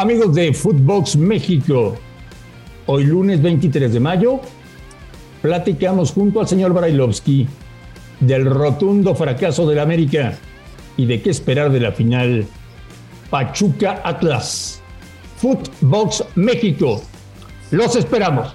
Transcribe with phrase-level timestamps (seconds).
[0.00, 1.94] Amigos de Footbox México,
[2.86, 4.40] hoy lunes 23 de mayo,
[5.42, 7.46] platicamos junto al señor Brailovsky
[8.18, 10.38] del rotundo fracaso del América
[10.96, 12.46] y de qué esperar de la final
[13.28, 14.80] Pachuca Atlas.
[15.36, 17.02] Footbox México,
[17.70, 18.54] los esperamos.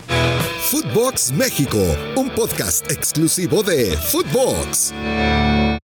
[0.71, 1.77] Footbox México,
[2.15, 4.95] un podcast exclusivo de Footbox.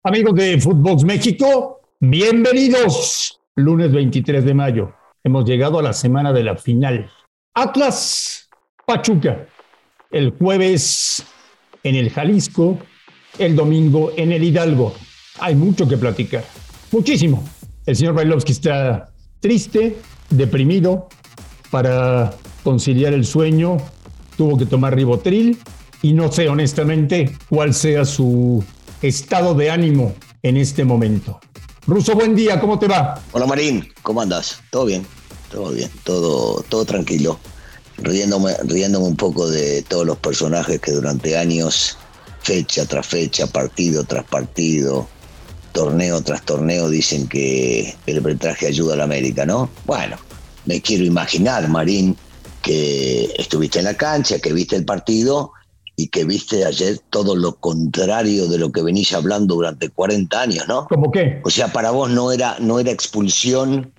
[0.04, 3.42] Amigos de Footbox México, bienvenidos.
[3.56, 4.97] Lunes 23 de mayo.
[5.24, 7.10] Hemos llegado a la semana de la final.
[7.54, 8.50] Atlas
[8.86, 9.48] Pachuca.
[10.12, 11.26] El jueves
[11.84, 12.80] en el Jalisco,
[13.38, 14.94] el domingo en el Hidalgo.
[15.40, 16.44] Hay mucho que platicar.
[16.92, 17.44] Muchísimo.
[17.86, 19.98] El señor Bailovsky está triste,
[20.30, 21.10] deprimido.
[21.70, 23.78] Para conciliar el sueño,
[24.38, 25.58] tuvo que tomar ribotril
[26.02, 28.64] y no sé honestamente cuál sea su
[29.02, 30.14] estado de ánimo
[30.44, 31.40] en este momento.
[31.88, 33.18] Ruso, buen día, ¿cómo te va?
[33.32, 34.60] Hola Marín, ¿cómo andas?
[34.72, 35.08] ¿Todo bien?
[35.50, 37.40] Todo bien, todo, todo tranquilo.
[37.96, 41.98] Riéndome, riéndome un poco de todos los personajes que durante años,
[42.42, 45.08] fecha tras fecha, partido tras partido,
[45.72, 49.70] torneo tras torneo, dicen que el arbitraje ayuda a la América, ¿no?
[49.86, 50.18] Bueno,
[50.66, 52.18] me quiero imaginar, Marín,
[52.62, 55.54] que estuviste en la cancha, que viste el partido
[56.00, 60.68] y que viste ayer todo lo contrario de lo que venís hablando durante 40 años,
[60.68, 60.88] ¿no?
[60.88, 61.42] ¿Cómo qué?
[61.44, 63.92] O sea, para vos no era, no era expulsión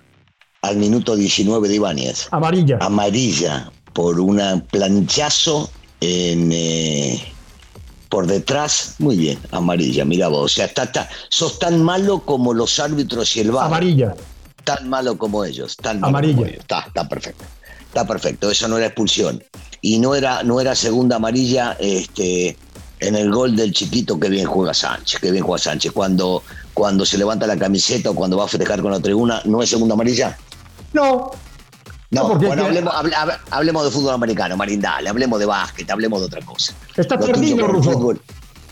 [0.61, 2.29] al minuto 19 de Ibáñez.
[2.31, 2.77] Amarilla.
[2.79, 4.39] Amarilla por un
[4.71, 7.21] planchazo en, eh,
[8.07, 8.95] por detrás.
[8.99, 10.45] Muy bien, amarilla, mira vos.
[10.45, 13.65] O sea, está, está, sos tan malo como los árbitros y el VAR.
[13.65, 14.15] Amarilla.
[14.63, 15.75] Tan malo como ellos.
[15.75, 16.47] Tan amarilla.
[16.47, 17.43] Está, está perfecto.
[17.87, 18.49] Está perfecto.
[18.49, 19.43] Eso no era expulsión.
[19.81, 22.57] Y no era, no era segunda amarilla este,
[22.99, 25.19] en el gol del chiquito que bien juega Sánchez.
[25.19, 25.91] Que bien juega Sánchez.
[25.91, 29.61] Cuando, cuando se levanta la camiseta o cuando va a festejar con la tribuna, ¿no
[29.61, 30.37] es segunda amarilla?
[30.93, 31.31] No.
[32.11, 32.91] No, bueno, hablemos,
[33.51, 36.73] hablemos, de fútbol americano, Marindale, hablemos de básquet, hablemos de otra cosa.
[36.97, 38.19] Está lo perdido, tuyo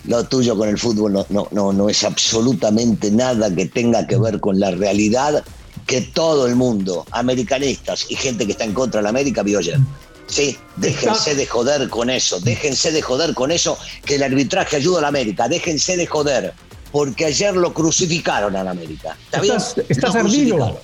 [0.06, 4.18] Lo tuyo con el fútbol no, no, no, no es absolutamente nada que tenga que
[4.18, 5.44] ver con la realidad
[5.86, 9.60] que todo el mundo, americanistas y gente que está en contra de la América, vio
[9.60, 9.80] ayer.
[10.28, 15.00] Sí, déjense de joder con eso, déjense de joder con eso, que el arbitraje ayuda
[15.00, 16.54] a la América, déjense de joder,
[16.92, 19.18] porque ayer lo crucificaron a la América.
[19.26, 19.86] ¿Está estás, bien?
[19.90, 20.82] Estás ardido.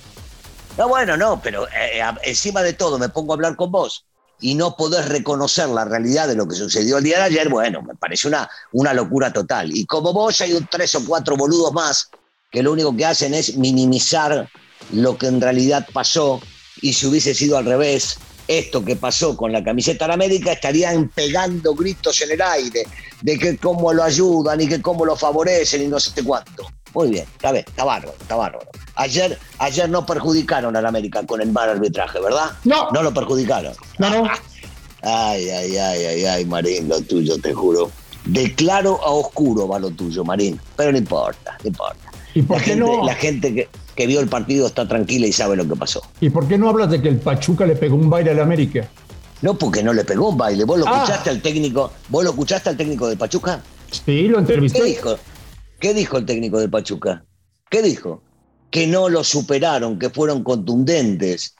[0.78, 4.04] No, bueno, no, pero eh, eh, encima de todo me pongo a hablar con vos
[4.40, 7.82] y no podés reconocer la realidad de lo que sucedió el día de ayer, bueno,
[7.82, 9.76] me parece una, una locura total.
[9.76, 12.08] Y como vos hay un tres o cuatro boludos más
[12.50, 14.48] que lo único que hacen es minimizar
[14.92, 16.40] lo que en realidad pasó
[16.80, 21.08] y si hubiese sido al revés, esto que pasó con la camiseta de América estarían
[21.08, 22.84] pegando gritos en el aire
[23.22, 26.66] de que cómo lo ayudan y que cómo lo favorecen y no sé cuánto.
[26.94, 28.68] Muy bien, está bien, está bárbaro, está bárbaro.
[28.94, 32.52] Ayer, ayer no perjudicaron al América con el mal arbitraje, ¿verdad?
[32.64, 32.90] No.
[32.92, 33.74] No lo perjudicaron.
[33.98, 34.30] No, no.
[35.06, 37.90] Ay, ay, ay, ay, ay, Marín, lo tuyo, te juro.
[38.24, 40.58] De claro a oscuro va lo tuyo, Marín.
[40.76, 42.10] Pero no importa, no importa.
[42.32, 43.04] ¿Y por qué no?
[43.04, 46.02] La gente que, que vio el partido está tranquila y sabe lo que pasó.
[46.20, 48.88] ¿Y por qué no hablas de que el Pachuca le pegó un baile al América?
[49.42, 50.64] No, porque no le pegó un baile.
[50.64, 50.94] ¿Vos lo ah.
[50.96, 51.92] escuchaste al técnico?
[52.08, 53.62] ¿Vos lo escuchaste al técnico de Pachuca?
[53.90, 54.78] Sí, lo entrevisté.
[54.78, 55.18] ¿Qué dijo?
[55.78, 57.24] ¿Qué dijo el técnico de Pachuca?
[57.70, 58.22] ¿Qué dijo?
[58.70, 61.54] Que no lo superaron, que fueron contundentes.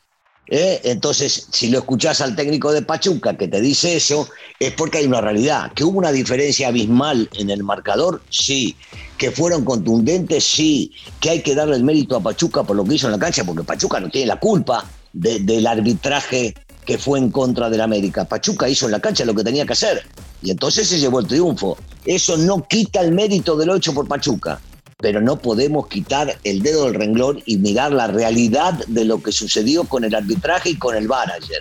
[0.49, 0.81] ¿Eh?
[0.85, 4.29] Entonces, si lo escuchás al técnico de Pachuca que te dice eso,
[4.59, 5.73] es porque hay una realidad.
[5.75, 8.23] ¿Que hubo una diferencia abismal en el marcador?
[8.31, 8.77] Sí.
[9.19, 10.45] ¿Que fueron contundentes?
[10.45, 10.93] Sí.
[11.21, 13.45] ¿Que hay que darle el mérito a Pachuca por lo que hizo en la cancha?
[13.45, 18.25] Porque Pachuca no tiene la culpa del arbitraje que fue en contra del América.
[18.25, 20.03] Pachuca hizo en la cancha lo que tenía que hacer
[20.43, 21.77] y entonces se llevó el triunfo.
[22.05, 24.61] Eso no quita el mérito de lo hecho por Pachuca,
[25.05, 29.33] pero no podemos quitar el dedo del renglón y mirar la realidad de lo que
[29.33, 31.61] sucedió con el arbitraje y con el VAR ayer.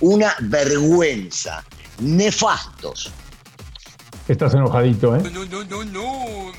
[0.00, 1.64] Una vergüenza.
[2.00, 3.10] Nefastos.
[4.28, 5.22] Estás enojadito, ¿eh?
[5.32, 6.52] No, no, no, no.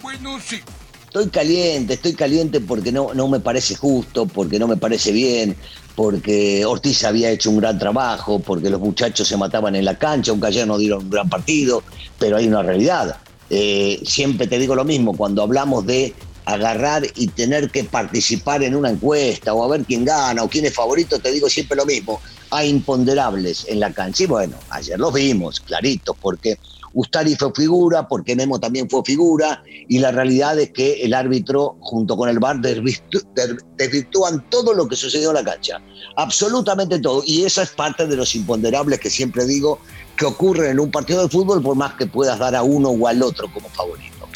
[0.00, 0.60] Bueno, sí.
[1.06, 5.56] Estoy caliente, estoy caliente porque no, no me parece justo, porque no me parece bien,
[5.96, 10.30] porque Ortiz había hecho un gran trabajo, porque los muchachos se mataban en la cancha,
[10.30, 11.82] aunque ayer no dieron un gran partido,
[12.20, 13.18] pero hay una realidad.
[13.50, 16.14] Eh, siempre te digo lo mismo, cuando hablamos de
[16.44, 20.64] agarrar y tener que participar en una encuesta o a ver quién gana o quién
[20.64, 22.20] es favorito, te digo siempre lo mismo.
[22.50, 24.24] Hay imponderables en la cancha.
[24.24, 26.58] Y bueno, ayer los vimos, claritos, porque
[26.94, 31.76] Ustari fue figura, porque Memo también fue figura, y la realidad es que el árbitro,
[31.80, 35.82] junto con el VAR, desvirtúan todo lo que sucedió en la cancha.
[36.16, 37.22] Absolutamente todo.
[37.26, 39.80] Y esa es parte de los imponderables que siempre digo
[40.18, 43.06] que ocurren en un partido de fútbol, por más que puedas dar a uno o
[43.06, 44.26] al otro como favorito.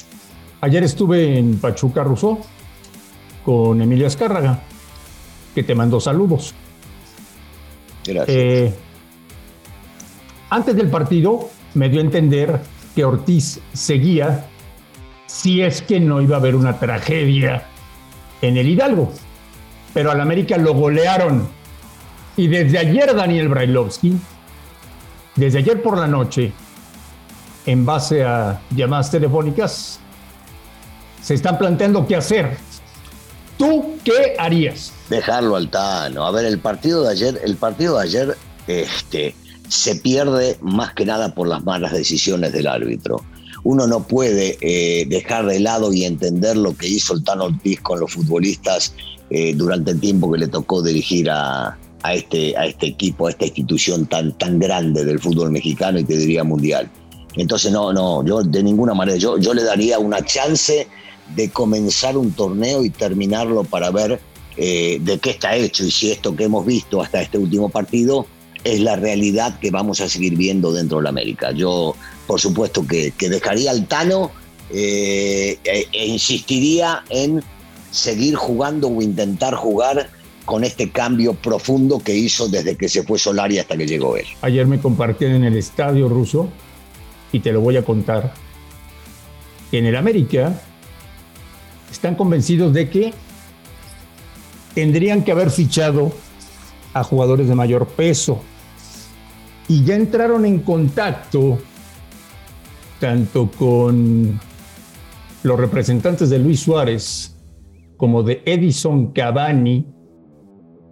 [0.61, 2.39] Ayer estuve en Pachuca Rousseau
[3.45, 4.63] con Emilio Azcárraga
[5.53, 6.55] que te mandó saludos.
[8.07, 8.29] Gracias.
[8.29, 8.73] Eh,
[10.51, 12.61] antes del partido me dio a entender
[12.95, 14.47] que Ortiz seguía
[15.27, 17.67] si es que no iba a haber una tragedia
[18.41, 19.13] en el Hidalgo.
[19.93, 21.49] Pero al América lo golearon.
[22.37, 24.15] Y desde ayer Daniel Brailovsky,
[25.37, 26.53] desde ayer por la noche,
[27.67, 30.01] en base a llamadas telefónicas,
[31.23, 32.57] se están planteando qué hacer.
[33.57, 34.93] ¿Tú qué harías?
[35.09, 36.27] Dejarlo al Tano.
[36.27, 38.37] A ver, el partido de ayer, el partido de ayer,
[38.67, 39.35] este,
[39.69, 43.25] se pierde más que nada por las malas decisiones del árbitro.
[43.65, 47.81] Uno no puede eh, dejar de lado y entender lo que hizo el Tano Ortiz
[47.81, 48.95] con los futbolistas
[49.31, 53.31] eh, durante el tiempo que le tocó dirigir a, a, este, a este equipo, a
[53.31, 56.91] esta institución tan, tan grande del fútbol mexicano y te diría mundial.
[57.37, 60.87] Entonces, no, no, yo de ninguna manera, yo, yo le daría una chance
[61.35, 64.21] de comenzar un torneo y terminarlo para ver
[64.57, 68.27] eh, de qué está hecho y si esto que hemos visto hasta este último partido
[68.65, 71.53] es la realidad que vamos a seguir viendo dentro de la América.
[71.53, 71.97] Yo,
[72.27, 74.31] por supuesto, que, dejaría al Tano
[74.71, 77.43] eh, e, e, insistiría en
[77.91, 80.11] seguir jugando o intentar jugar
[80.53, 84.27] con este cambio profundo que hizo desde que se fue Solari hasta que llegó él.
[84.43, 86.47] Ayer me compartieron en el estadio ruso
[87.33, 88.35] y te lo voy a contar.
[89.73, 90.61] En el América
[91.91, 93.15] están convencidos de que
[94.75, 96.13] tendrían que haber fichado
[96.93, 98.43] a jugadores de mayor peso
[99.69, 101.61] y ya entraron en contacto
[103.01, 104.39] tanto con
[105.45, 107.39] los representantes de Luis Suárez
[107.97, 110.02] como de Edison Cavani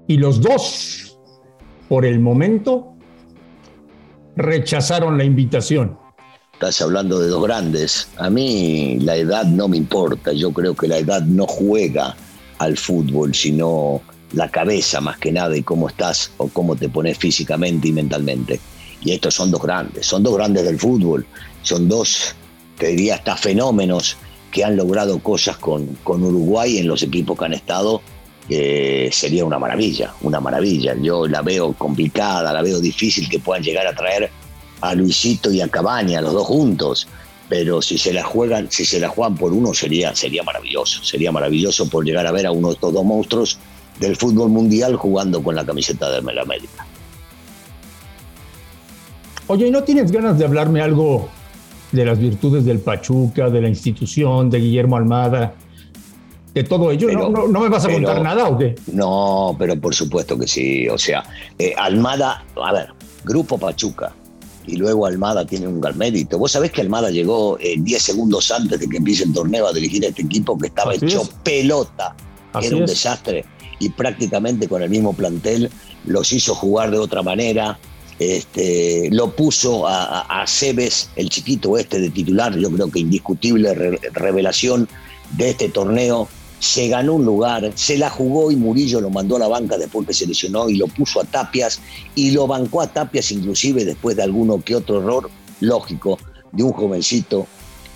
[0.06, 1.18] y los dos,
[1.88, 2.94] por el momento,
[4.36, 5.98] rechazaron la invitación.
[6.52, 8.08] Estás hablando de dos grandes.
[8.18, 10.32] A mí la edad no me importa.
[10.32, 12.16] Yo creo que la edad no juega
[12.58, 14.02] al fútbol, sino
[14.32, 18.60] la cabeza más que nada y cómo estás o cómo te pones físicamente y mentalmente.
[19.02, 21.26] Y estos son dos grandes, son dos grandes del fútbol,
[21.62, 22.34] son dos,
[22.78, 24.18] te diría, hasta fenómenos
[24.52, 28.02] que han logrado cosas con, con Uruguay en los equipos que han estado.
[29.12, 30.94] Sería una maravilla, una maravilla.
[31.00, 34.30] Yo la veo complicada, la veo difícil que puedan llegar a traer
[34.80, 37.06] a Luisito y a Cabaña, los dos juntos.
[37.48, 41.02] Pero si se la juegan, si se la juegan por uno, sería, sería maravilloso.
[41.02, 43.58] Sería maravilloso por llegar a ver a uno de estos dos monstruos
[43.98, 46.86] del fútbol mundial jugando con la camiseta de América.
[49.46, 51.28] Oye, ¿y no tienes ganas de hablarme algo
[51.92, 55.54] de las virtudes del Pachuca, de la institución, de Guillermo Almada,
[56.54, 57.10] de todo ello?
[57.10, 58.74] ¿No, me vas a contar nada o qué?
[58.92, 60.88] No, pero por supuesto que sí.
[60.88, 61.22] O sea,
[61.58, 62.88] eh, Almada, a ver,
[63.24, 64.12] Grupo Pachuca,
[64.66, 66.38] y luego Almada tiene un gran mérito.
[66.38, 69.72] Vos sabés que Almada llegó 10 eh, segundos antes de que empiece el torneo a
[69.72, 72.14] dirigir a este equipo que estaba hecho pelota,
[72.60, 73.44] era un desastre,
[73.78, 75.70] y prácticamente con el mismo plantel
[76.04, 77.78] los hizo jugar de otra manera.
[78.18, 83.72] Este, lo puso a, a, Cebes, el chiquito este de titular, yo creo que indiscutible
[84.12, 84.86] revelación
[85.38, 86.28] de este torneo
[86.60, 90.06] se ganó un lugar, se la jugó y Murillo lo mandó a la banca después
[90.06, 91.80] que se lesionó y lo puso a Tapias
[92.14, 95.30] y lo bancó a Tapias inclusive después de alguno que otro error
[95.60, 96.18] lógico
[96.52, 97.46] de un jovencito.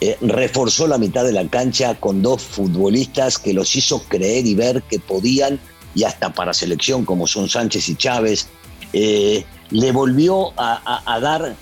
[0.01, 4.55] Eh, reforzó la mitad de la cancha con dos futbolistas que los hizo creer y
[4.55, 5.61] ver que podían
[5.95, 8.49] y hasta para selección como son Sánchez y Chávez.
[8.93, 11.55] Eh, le volvió a, dar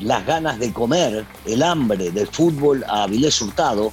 [0.00, 3.92] las ganas de comer, el hambre del fútbol a Avilés Hurtado,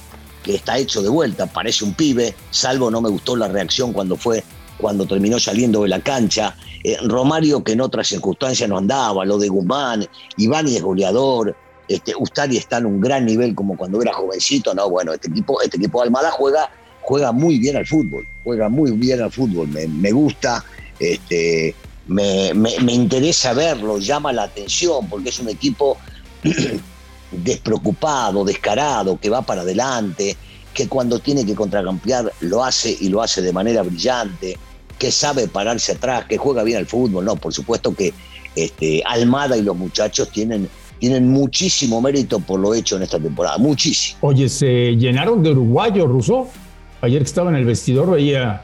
[0.54, 4.42] está hecho de vuelta, parece un pibe, salvo no me gustó la reacción cuando fue,
[4.78, 6.56] cuando terminó saliendo de la cancha.
[6.84, 11.56] Eh, Romario, que en otras circunstancias no andaba, lo de Guzmán, Iván es goleador,
[11.88, 15.60] este, Ustari está en un gran nivel como cuando era jovencito, no, bueno, este equipo,
[15.62, 19.68] este equipo de Almada juega, juega muy bien al fútbol, juega muy bien al fútbol,
[19.68, 20.64] me, gusta,
[21.00, 21.74] este,
[22.06, 25.96] me, me interesa verlo, llama la atención, porque es un equipo
[27.30, 30.36] despreocupado, descarado, que va para adelante,
[30.72, 34.56] que cuando tiene que contracampear lo hace y lo hace de manera brillante,
[34.98, 37.24] que sabe pararse atrás, que juega bien al fútbol.
[37.24, 38.12] No, por supuesto que
[38.54, 40.68] este, Almada y los muchachos tienen,
[40.98, 44.18] tienen muchísimo mérito por lo hecho en esta temporada, muchísimo.
[44.22, 46.48] Oye, se llenaron de uruguayos, Russo.
[47.00, 48.62] Ayer que estaba en el vestidor veía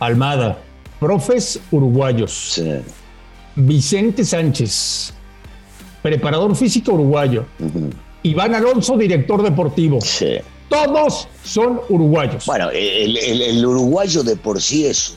[0.00, 0.58] Almada,
[0.98, 2.62] profes uruguayos.
[3.54, 5.14] Vicente Sánchez,
[6.06, 7.44] preparador físico uruguayo.
[8.22, 10.00] Iván Alonso, director deportivo.
[10.00, 10.36] Sí.
[10.68, 12.46] Todos son uruguayos.
[12.46, 15.16] Bueno, el, uruguayo de por sí es,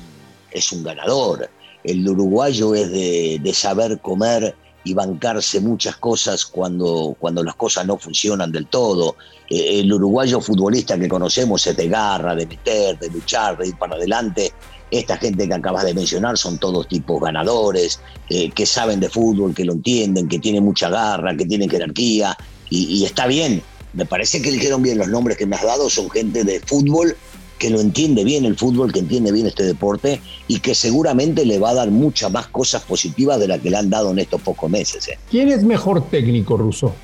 [0.49, 1.47] es un ganador.
[1.83, 7.95] El uruguayo es de, saber comer y bancarse muchas cosas cuando, cuando las cosas no
[7.99, 9.15] funcionan del todo.
[9.47, 13.77] Eh, el uruguayo futbolista que conocemos es de garra, de meter, de luchar, de ir
[13.77, 14.51] para adelante.
[14.91, 19.53] Esta gente que acabas de mencionar son todos tipos ganadores, eh, que saben de fútbol,
[19.53, 22.35] que lo entienden, que tienen mucha garra, que tienen jerarquía,
[22.71, 23.63] y, está bien.
[23.93, 27.15] Me parece que eligieron bien los nombres que me has dado, son gente de fútbol
[27.57, 31.59] que lo entiende bien el fútbol, que entiende bien este deporte y que seguramente le
[31.59, 34.41] va a dar muchas más cosas positivas de las que le han dado en estos
[34.41, 35.09] pocos meses.
[35.09, 35.17] ¿eh?
[35.29, 36.95] ¿Quién es mejor técnico ruso?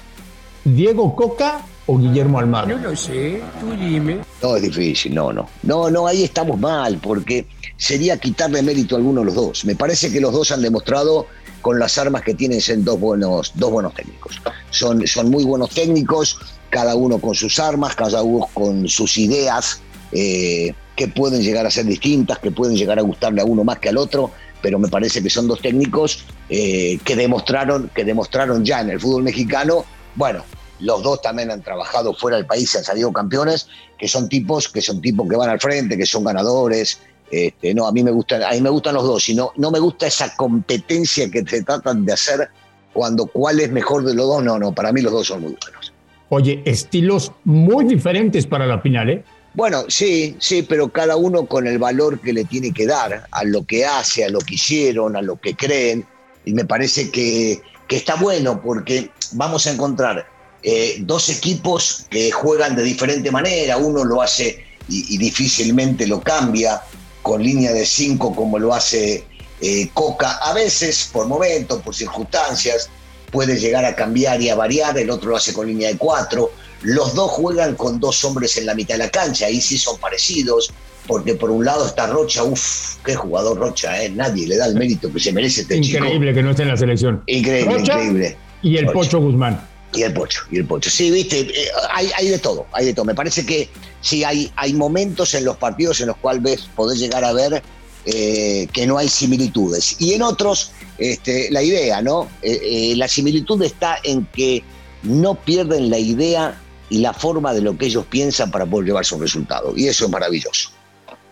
[0.63, 2.68] ¿Diego Coca o Guillermo Almada?
[2.68, 4.20] No lo sé, tú dime.
[4.42, 5.48] No es difícil, no, no.
[5.63, 9.65] No, no, ahí estamos mal, porque sería quitarle mérito a alguno de los dos.
[9.65, 11.27] Me parece que los dos han demostrado
[11.62, 14.39] con las armas que tienen ser dos buenos, dos buenos técnicos.
[14.70, 16.39] Son, son muy buenos técnicos,
[16.70, 21.72] cada uno con sus armas, cada uno con sus ideas, eh, que pueden llegar a
[21.72, 24.88] ser distintas, que pueden llegar a gustarle a uno más que al otro, pero me
[24.88, 29.86] parece que son dos técnicos eh, que demostraron, que demostraron ya en el fútbol mexicano,
[30.15, 30.44] bueno,
[30.79, 33.67] los dos también han trabajado fuera del país, han salido campeones,
[33.98, 37.00] que son tipos, que son tipos que van al frente, que son ganadores.
[37.32, 39.72] Este, no, a mí me gustan, a mí me gustan los dos, y no, no
[39.72, 42.50] me gusta esa competencia que se tratan de hacer
[42.94, 44.44] cuando cuál es mejor de los dos.
[44.44, 45.94] No, no, para mí los dos son muy buenos.
[46.29, 49.24] Oye, estilos muy diferentes para la final, ¿eh?
[49.53, 53.44] Bueno, sí, sí, pero cada uno con el valor que le tiene que dar a
[53.46, 56.05] lo que hace, a lo que hicieron, a lo que creen.
[56.44, 60.27] Y me parece que, que está bueno porque vamos a encontrar
[60.68, 63.78] eh, dos equipos que juegan de diferente manera.
[63.78, 66.82] Uno lo hace y, y difícilmente lo cambia
[67.22, 69.24] con línea de cinco como lo hace
[69.62, 70.40] eh, Coca.
[70.42, 72.90] A veces, por momentos, por circunstancias,
[73.32, 74.98] puede llegar a cambiar y a variar.
[74.98, 76.52] El otro lo hace con línea de cuatro
[76.86, 79.98] los dos juegan con dos hombres en la mitad de la cancha, ahí sí son
[80.00, 80.72] parecidos,
[81.08, 84.10] porque por un lado está Rocha, uff, qué jugador Rocha, ¿eh?
[84.10, 86.36] nadie le da el mérito que se merece este Increíble chico.
[86.36, 87.24] que no esté en la selección.
[87.26, 88.38] Increíble, Rocha increíble.
[88.62, 88.94] Y el Rocha.
[89.00, 89.68] Pocho Guzmán.
[89.96, 90.90] Y el Pocho, y el Pocho.
[90.90, 93.06] Sí, viste, eh, hay, hay de todo, hay de todo.
[93.06, 93.70] Me parece que
[94.02, 97.62] sí, hay, hay momentos en los partidos en los cuales ves, podés llegar a ver
[98.06, 100.00] eh, que no hay similitudes.
[100.00, 102.28] Y en otros, este, la idea, ¿no?
[102.42, 104.64] Eh, la similitud está en que
[105.04, 109.16] no pierden la idea y la forma de lo que ellos piensan para poder llevarse
[109.16, 109.74] un resultado.
[109.75, 110.70] Y eso es maravilloso.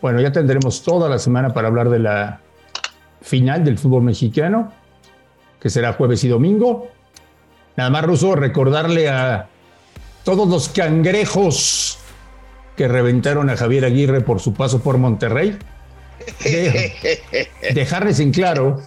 [0.02, 2.42] Bueno, ya tendremos toda la semana para hablar de la
[3.22, 4.74] final del fútbol mexicano,
[5.60, 6.90] que será jueves y domingo.
[7.76, 9.48] Nada más, Ruso, recordarle a
[10.24, 11.98] todos los cangrejos
[12.78, 15.58] que reventaron a Javier Aguirre por su paso por Monterrey.
[16.44, 18.82] de- dejarles en claro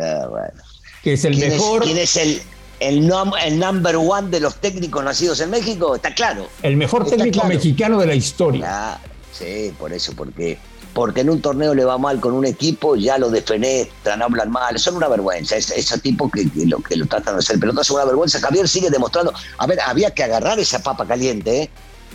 [0.00, 0.62] Ah, bueno.
[1.02, 2.42] que es el ¿Quién, mejor, es, quién es el,
[2.80, 5.94] el, nom- el number one de los técnicos nacidos en México?
[5.96, 6.46] Está claro.
[6.62, 7.48] el mejor está técnico claro.
[7.48, 8.98] mexicano de la historia.
[9.32, 10.58] Sí, por eso, porque
[10.94, 14.78] porque en un torneo le va mal con un equipo, ya lo defenestran, hablan mal,
[14.78, 15.56] son una vergüenza.
[15.56, 18.40] Es, ese tipo que, lo, que lo tratan de hacer pelota es una vergüenza.
[18.40, 19.32] Javier sigue demostrando.
[19.58, 21.70] A ver, había que agarrar esa papa caliente, ¿eh?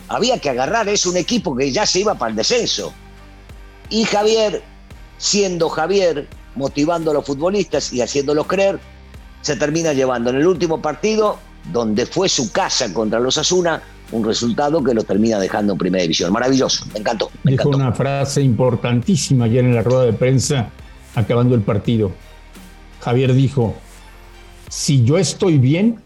[0.10, 2.93] Había que agarrar, es un equipo que ya se iba para el descenso.
[3.89, 4.63] Y Javier,
[5.17, 8.79] siendo Javier, motivando a los futbolistas y haciéndolos creer,
[9.41, 11.39] se termina llevando en el último partido,
[11.72, 13.81] donde fue su casa contra los Asuna,
[14.12, 16.32] un resultado que lo termina dejando en primera división.
[16.32, 17.78] Maravilloso, me encantó, me Dijo encantó.
[17.78, 20.70] una frase importantísima ayer en la rueda de prensa
[21.16, 22.12] acabando el partido.
[23.02, 23.76] Javier dijo,
[24.70, 26.02] si yo estoy bien,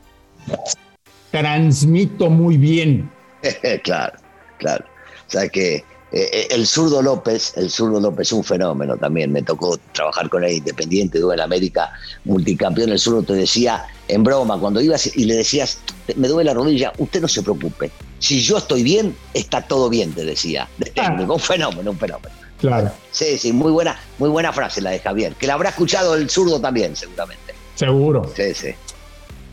[1.31, 3.10] transmito muy bien.
[3.84, 4.17] claro,
[4.58, 4.86] claro.
[5.27, 9.31] O sea que eh, eh, el zurdo López, el zurdo López es un fenómeno también.
[9.31, 11.91] Me tocó trabajar con él independiente, la América
[12.25, 12.89] multicampeón.
[12.89, 15.79] El zurdo te decía en broma, cuando ibas y le decías,
[16.15, 17.91] me duele la rodilla, usted no se preocupe.
[18.19, 20.67] Si yo estoy bien, está todo bien, te decía.
[20.77, 22.35] De técnico, un fenómeno, un fenómeno.
[22.59, 26.13] Claro, Sí, sí, muy buena, muy buena frase la de Javier, que la habrá escuchado
[26.13, 27.55] el zurdo también, seguramente.
[27.73, 28.31] seguro.
[28.35, 28.67] Sí, sí.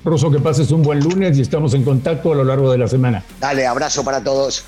[0.04, 2.86] Ruso, que pases un buen lunes y estamos en contacto a lo largo de la
[2.86, 3.24] semana.
[3.40, 4.64] Dale, abrazo para todos.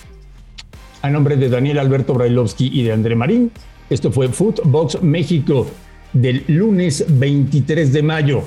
[1.02, 3.50] A nombre de Daniel Alberto Brailovsky y de André Marín,
[3.88, 5.66] esto fue Footbox México
[6.12, 8.42] del lunes 23 de mayo.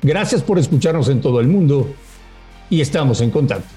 [0.00, 1.92] Gracias por escucharnos en todo el mundo
[2.70, 3.68] y estamos en contacto.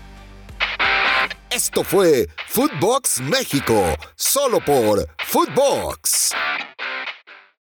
[1.50, 3.82] Esto fue Footbox México,
[4.16, 6.32] solo por Footbox.